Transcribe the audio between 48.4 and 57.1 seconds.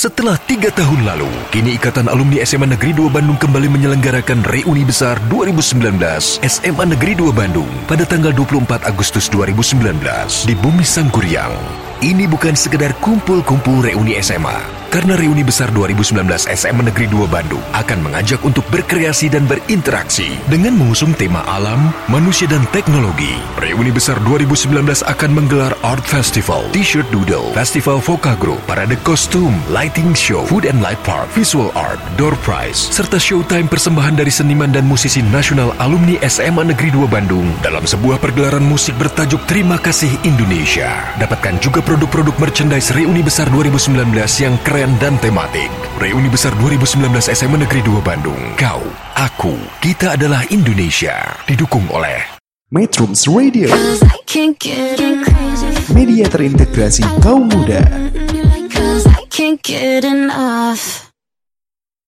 Kau, aku, kita adalah Indonesia. Didukung oleh Metrums Radio Media terintegrasi